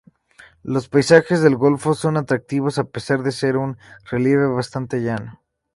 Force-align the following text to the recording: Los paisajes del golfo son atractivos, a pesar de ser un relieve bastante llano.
Los 0.63 0.89
paisajes 0.89 1.43
del 1.43 1.57
golfo 1.57 1.93
son 1.93 2.17
atractivos, 2.17 2.79
a 2.79 2.85
pesar 2.85 3.21
de 3.21 3.31
ser 3.31 3.55
un 3.55 3.77
relieve 4.09 4.47
bastante 4.47 5.03
llano. 5.03 5.39